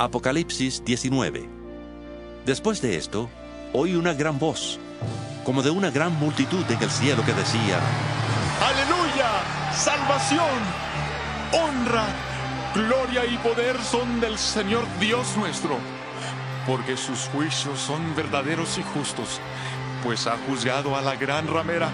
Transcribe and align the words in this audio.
Apocalipsis 0.00 0.84
19. 0.84 1.48
Después 2.46 2.80
de 2.80 2.96
esto, 2.96 3.28
oí 3.72 3.96
una 3.96 4.14
gran 4.14 4.38
voz, 4.38 4.78
como 5.44 5.60
de 5.60 5.70
una 5.70 5.90
gran 5.90 6.14
multitud 6.20 6.64
en 6.70 6.80
el 6.80 6.88
cielo 6.88 7.24
que 7.26 7.32
decía, 7.32 7.80
Aleluya, 8.64 9.72
salvación, 9.74 10.60
honra, 11.52 12.04
gloria 12.76 13.26
y 13.26 13.36
poder 13.38 13.76
son 13.82 14.20
del 14.20 14.38
Señor 14.38 14.84
Dios 15.00 15.36
nuestro, 15.36 15.76
porque 16.64 16.96
sus 16.96 17.28
juicios 17.32 17.80
son 17.80 18.14
verdaderos 18.14 18.78
y 18.78 18.84
justos, 18.84 19.40
pues 20.04 20.28
ha 20.28 20.36
juzgado 20.46 20.94
a 20.94 21.02
la 21.02 21.16
gran 21.16 21.48
ramera 21.48 21.90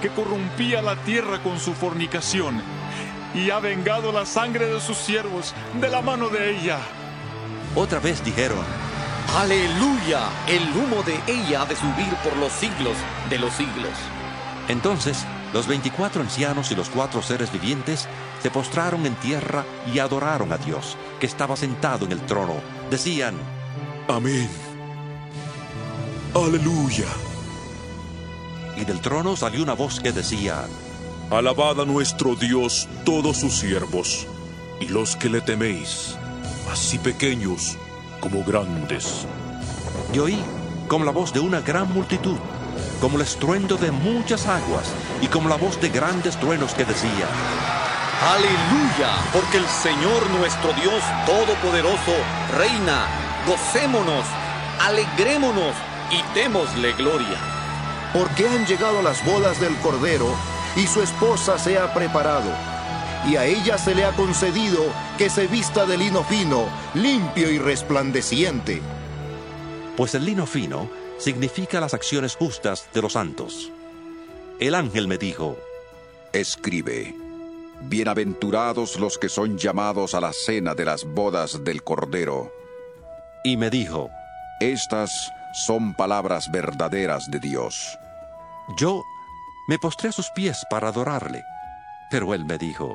que 0.00 0.08
corrompía 0.08 0.80
la 0.80 0.96
tierra 1.04 1.42
con 1.42 1.60
su 1.60 1.74
fornicación 1.74 2.62
y 3.34 3.50
ha 3.50 3.60
vengado 3.60 4.10
la 4.10 4.24
sangre 4.24 4.68
de 4.68 4.80
sus 4.80 4.96
siervos 4.96 5.54
de 5.78 5.90
la 5.90 6.00
mano 6.00 6.30
de 6.30 6.56
ella. 6.56 6.78
Otra 7.74 8.00
vez 8.00 8.22
dijeron, 8.24 8.64
Aleluya, 9.36 10.28
el 10.46 10.62
humo 10.76 11.02
de 11.02 11.18
ella 11.26 11.62
ha 11.62 11.66
de 11.66 11.76
subir 11.76 12.14
por 12.22 12.36
los 12.36 12.52
siglos 12.52 12.96
de 13.30 13.38
los 13.38 13.52
siglos. 13.54 13.92
Entonces 14.68 15.24
los 15.52 15.66
veinticuatro 15.66 16.22
ancianos 16.22 16.70
y 16.70 16.74
los 16.74 16.88
cuatro 16.88 17.22
seres 17.22 17.52
vivientes 17.52 18.08
se 18.42 18.50
postraron 18.50 19.06
en 19.06 19.14
tierra 19.16 19.64
y 19.92 19.98
adoraron 19.98 20.52
a 20.52 20.58
Dios, 20.58 20.96
que 21.20 21.26
estaba 21.26 21.56
sentado 21.56 22.04
en 22.06 22.12
el 22.12 22.20
trono. 22.26 22.54
Decían, 22.90 23.34
Amén. 24.08 24.50
Aleluya. 26.34 27.06
y 28.76 28.84
del 28.84 29.00
trono 29.00 29.36
salió 29.36 29.62
una 29.62 29.74
voz 29.74 30.00
que 30.00 30.12
decía, 30.12 30.64
Alabad 31.30 31.80
a 31.80 31.84
nuestro 31.84 32.34
Dios 32.34 32.88
todos 33.04 33.36
sus 33.38 33.58
siervos 33.58 34.26
y 34.80 34.88
los 34.88 35.16
que 35.16 35.28
le 35.28 35.40
teméis, 35.42 36.16
así 36.72 36.98
pequeños 36.98 37.76
como 38.20 38.42
grandes. 38.44 39.26
y 40.12 40.18
oí 40.18 40.42
como 40.88 41.04
la 41.04 41.10
voz 41.10 41.32
de 41.32 41.40
una 41.40 41.60
gran 41.60 41.92
multitud, 41.92 42.38
como 43.00 43.16
el 43.16 43.22
estruendo 43.22 43.76
de 43.76 43.90
muchas 43.90 44.46
aguas 44.46 44.90
y 45.20 45.26
como 45.26 45.50
la 45.50 45.56
voz 45.56 45.78
de 45.82 45.90
grandes 45.90 46.38
truenos 46.40 46.72
que 46.74 46.86
decía, 46.86 47.26
Aleluya, 48.34 49.10
porque 49.32 49.58
el 49.58 49.66
Señor 49.66 50.30
nuestro 50.30 50.72
Dios 50.74 51.02
Todopoderoso 51.26 52.14
reina. 52.56 53.06
Gocémonos, 53.46 54.24
alegrémonos 54.80 55.74
y 56.10 56.38
démosle 56.38 56.92
gloria. 56.94 57.38
porque 58.14 58.48
han 58.48 58.66
llegado 58.66 59.02
las 59.02 59.24
bodas 59.24 59.58
del 59.60 59.74
Cordero 59.78 60.28
y 60.76 60.86
su 60.86 61.02
esposa 61.02 61.58
se 61.58 61.78
ha 61.78 61.92
preparado. 61.94 62.71
Y 63.28 63.36
a 63.36 63.44
ella 63.44 63.78
se 63.78 63.94
le 63.94 64.04
ha 64.04 64.12
concedido 64.12 64.84
que 65.16 65.30
se 65.30 65.46
vista 65.46 65.86
de 65.86 65.96
lino 65.96 66.24
fino, 66.24 66.66
limpio 66.94 67.50
y 67.50 67.58
resplandeciente, 67.58 68.82
pues 69.96 70.14
el 70.14 70.24
lino 70.24 70.46
fino 70.46 70.88
significa 71.18 71.80
las 71.80 71.94
acciones 71.94 72.34
justas 72.34 72.88
de 72.92 73.02
los 73.02 73.12
santos. 73.12 73.70
El 74.58 74.74
ángel 74.74 75.06
me 75.06 75.18
dijo, 75.18 75.56
Escribe, 76.32 77.14
Bienaventurados 77.82 78.98
los 78.98 79.18
que 79.18 79.28
son 79.28 79.58
llamados 79.58 80.14
a 80.14 80.20
la 80.20 80.32
cena 80.32 80.74
de 80.74 80.84
las 80.84 81.04
bodas 81.04 81.62
del 81.64 81.82
Cordero. 81.82 82.52
y 83.44 83.56
me 83.56 83.70
dijo, 83.70 84.10
Estas 84.60 85.10
son 85.66 85.94
palabras 85.94 86.50
verdaderas 86.50 87.30
de 87.30 87.38
Dios. 87.38 87.98
yo 88.78 89.02
me 89.68 89.78
postré 89.78 90.08
a 90.08 90.12
sus 90.12 90.30
pies 90.30 90.64
para 90.70 90.88
adorarle. 90.88 91.44
Pero 92.10 92.34
él 92.34 92.44
me 92.44 92.58
dijo, 92.58 92.94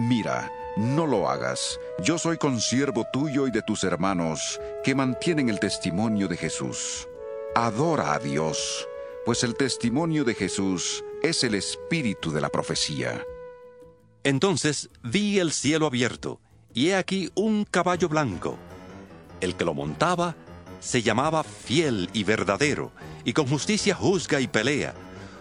Mira, 0.00 0.50
no 0.78 1.06
lo 1.06 1.28
hagas. 1.28 1.78
Yo 2.02 2.16
soy 2.16 2.38
consiervo 2.38 3.04
tuyo 3.12 3.46
y 3.46 3.50
de 3.50 3.60
tus 3.60 3.84
hermanos 3.84 4.58
que 4.82 4.94
mantienen 4.94 5.50
el 5.50 5.60
testimonio 5.60 6.26
de 6.26 6.38
Jesús. 6.38 7.06
Adora 7.54 8.14
a 8.14 8.18
Dios, 8.18 8.88
pues 9.26 9.44
el 9.44 9.56
testimonio 9.56 10.24
de 10.24 10.34
Jesús 10.34 11.04
es 11.22 11.44
el 11.44 11.54
espíritu 11.54 12.30
de 12.30 12.40
la 12.40 12.48
profecía. 12.48 13.22
Entonces 14.24 14.88
vi 15.02 15.38
el 15.38 15.52
cielo 15.52 15.84
abierto, 15.84 16.40
y 16.72 16.88
he 16.88 16.96
aquí 16.96 17.30
un 17.34 17.66
caballo 17.66 18.08
blanco. 18.08 18.56
El 19.42 19.54
que 19.54 19.66
lo 19.66 19.74
montaba 19.74 20.34
se 20.78 21.02
llamaba 21.02 21.44
fiel 21.44 22.08
y 22.14 22.24
verdadero, 22.24 22.90
y 23.22 23.34
con 23.34 23.46
justicia 23.46 23.94
juzga 23.94 24.40
y 24.40 24.48
pelea. 24.48 24.94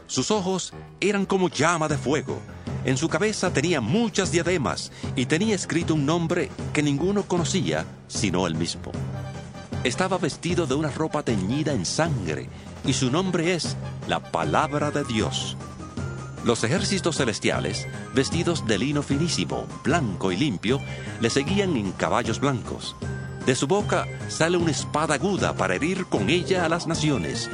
Sus 0.08 0.32
ojos 0.32 0.74
eran 1.00 1.26
como 1.26 1.48
llama 1.48 1.88
de 1.88 1.98
fuego. 1.98 2.42
En 2.86 2.98
su 2.98 3.10
cabeza 3.10 3.52
tenía 3.52 3.82
muchas 3.82 4.32
diademas, 4.32 4.92
y 5.16 5.26
tenía 5.26 5.56
escrito 5.56 5.94
un 5.96 6.06
nombre 6.06 6.50
que 6.74 6.82
ninguno 6.82 7.24
conocía, 7.24 7.86
sino 8.08 8.48
él 8.48 8.56
mismo. 8.56 8.92
Estaba 9.84 10.18
vestido 10.18 10.66
de 10.66 10.76
una 10.76 10.90
ropa 10.90 11.24
teñida 11.24 11.74
en 11.74 11.86
sangre, 11.86 12.50
y 12.86 12.94
su 12.94 13.12
nombre 13.12 13.54
es 13.54 13.76
la 14.08 14.20
palabra 14.20 14.92
de 14.92 15.04
Dios. 15.04 15.58
Los 16.46 16.64
ejércitos 16.64 17.18
celestiales, 17.18 17.86
vestidos 18.16 18.66
de 18.66 18.78
lino 18.78 19.04
finísimo, 19.04 19.66
blanco 19.84 20.32
y 20.32 20.38
limpio, 20.38 20.80
le 21.20 21.30
seguían 21.30 21.76
en 21.76 21.92
caballos 21.92 22.40
blancos. 22.40 22.96
De 23.46 23.56
su 23.56 23.68
boca 23.68 24.06
sale 24.30 24.58
una 24.58 24.72
espada 24.72 25.16
aguda 25.16 25.54
para 25.54 25.76
herir 25.76 26.06
con 26.06 26.30
ella 26.30 26.66
a 26.66 26.70
las 26.70 26.88
naciones, 26.88 27.50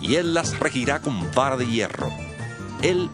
y 0.00 0.14
él 0.14 0.32
las 0.32 0.58
regirá 0.58 1.00
con 1.02 1.30
vara 1.34 1.56
de 1.56 1.66
hierro. 1.66 2.10
Él 2.80 3.10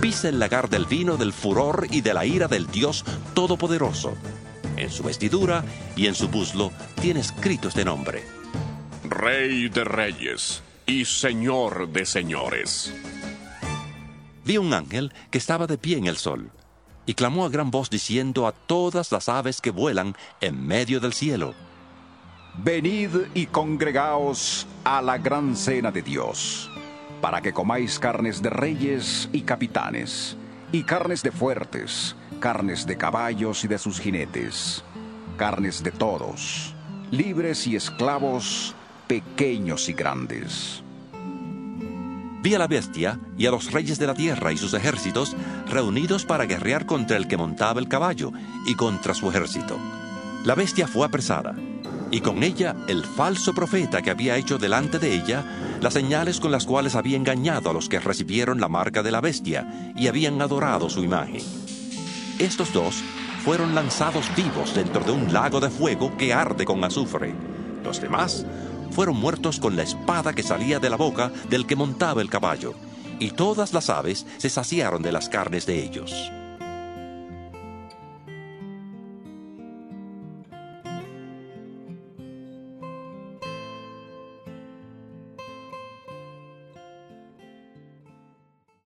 pisa 0.00 0.30
el 0.30 0.38
lagar 0.38 0.70
del 0.70 0.86
vino 0.86 1.16
del 1.16 1.32
furor 1.32 1.86
y 1.90 2.00
de 2.00 2.14
la 2.14 2.24
ira 2.24 2.48
del 2.48 2.66
Dios 2.66 3.04
Todopoderoso. 3.34 4.14
En 4.76 4.90
su 4.90 5.02
vestidura 5.02 5.62
y 5.94 6.06
en 6.06 6.14
su 6.14 6.28
muslo 6.28 6.72
tiene 7.00 7.20
escrito 7.20 7.68
este 7.68 7.84
nombre. 7.84 8.24
Rey 9.04 9.68
de 9.68 9.84
reyes 9.84 10.62
y 10.86 11.04
Señor 11.04 11.90
de 11.90 12.06
señores. 12.06 12.94
vi 14.44 14.56
un 14.56 14.72
ángel 14.72 15.12
que 15.30 15.38
estaba 15.38 15.66
de 15.66 15.76
pie 15.76 15.98
en 15.98 16.06
el 16.06 16.16
sol, 16.16 16.50
y 17.04 17.14
clamó 17.14 17.44
a 17.44 17.50
gran 17.50 17.70
voz 17.70 17.90
diciendo 17.90 18.46
a 18.46 18.52
todas 18.52 19.12
las 19.12 19.28
aves 19.28 19.60
que 19.60 19.70
vuelan 19.70 20.16
en 20.40 20.66
medio 20.66 21.00
del 21.00 21.12
cielo, 21.12 21.54
Venid 22.58 23.10
y 23.34 23.46
congregaos 23.46 24.66
a 24.84 25.00
la 25.00 25.18
gran 25.18 25.56
cena 25.56 25.90
de 25.90 26.02
Dios, 26.02 26.68
para 27.20 27.40
que 27.40 27.52
comáis 27.52 27.98
carnes 27.98 28.42
de 28.42 28.50
reyes 28.50 29.28
y 29.32 29.42
capitanes, 29.42 30.36
y 30.72 30.82
carnes 30.84 31.22
de 31.22 31.30
fuertes, 31.30 32.16
carnes 32.40 32.86
de 32.86 32.96
caballos 32.96 33.64
y 33.64 33.68
de 33.68 33.78
sus 33.78 34.00
jinetes, 34.00 34.84
carnes 35.36 35.82
de 35.82 35.90
todos, 35.90 36.74
libres 37.10 37.66
y 37.66 37.76
esclavos, 37.76 38.74
pequeños 39.06 39.88
y 39.88 39.92
grandes. 39.92 40.82
vi 42.42 42.54
a 42.54 42.58
la 42.58 42.68
bestia 42.68 43.18
y 43.36 43.46
a 43.46 43.50
los 43.50 43.70
reyes 43.70 43.98
de 43.98 44.06
la 44.06 44.14
tierra 44.14 44.52
y 44.52 44.56
sus 44.56 44.72
ejércitos 44.72 45.36
reunidos 45.68 46.24
para 46.24 46.46
guerrear 46.46 46.86
contra 46.86 47.18
el 47.18 47.28
que 47.28 47.36
montaba 47.36 47.80
el 47.80 47.88
caballo 47.88 48.32
y 48.66 48.74
contra 48.74 49.12
su 49.12 49.28
ejército. 49.28 49.76
La 50.44 50.54
bestia 50.54 50.86
fue 50.86 51.06
apresada, 51.06 51.54
y 52.10 52.20
con 52.20 52.42
ella 52.42 52.76
el 52.88 53.04
falso 53.04 53.52
profeta 53.52 54.00
que 54.00 54.10
había 54.10 54.36
hecho 54.36 54.56
delante 54.56 54.98
de 54.98 55.14
ella 55.14 55.44
las 55.80 55.94
señales 55.94 56.40
con 56.40 56.52
las 56.52 56.66
cuales 56.66 56.94
había 56.94 57.16
engañado 57.16 57.70
a 57.70 57.72
los 57.72 57.88
que 57.88 58.00
recibieron 58.00 58.60
la 58.60 58.68
marca 58.68 59.02
de 59.02 59.10
la 59.10 59.20
bestia 59.20 59.92
y 59.96 60.08
habían 60.08 60.40
adorado 60.42 60.90
su 60.90 61.02
imagen. 61.02 61.42
Estos 62.38 62.72
dos 62.72 63.02
fueron 63.44 63.74
lanzados 63.74 64.26
vivos 64.36 64.74
dentro 64.74 65.02
de 65.02 65.12
un 65.12 65.32
lago 65.32 65.60
de 65.60 65.70
fuego 65.70 66.16
que 66.16 66.34
arde 66.34 66.64
con 66.64 66.84
azufre. 66.84 67.34
Los 67.82 68.00
demás 68.00 68.44
fueron 68.90 69.16
muertos 69.16 69.60
con 69.60 69.76
la 69.76 69.82
espada 69.82 70.32
que 70.34 70.42
salía 70.42 70.78
de 70.78 70.90
la 70.90 70.96
boca 70.96 71.32
del 71.48 71.66
que 71.66 71.76
montaba 71.76 72.20
el 72.20 72.28
caballo, 72.28 72.74
y 73.18 73.30
todas 73.30 73.72
las 73.72 73.88
aves 73.88 74.26
se 74.38 74.50
saciaron 74.50 75.02
de 75.02 75.12
las 75.12 75.28
carnes 75.28 75.66
de 75.66 75.82
ellos. 75.82 76.30